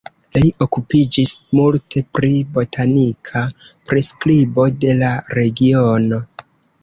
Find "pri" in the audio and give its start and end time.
2.19-2.31